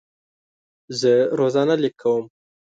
زه 0.99 1.13
روزانه 1.39 1.75
لیک 1.81 1.95
کوم. 2.01 2.23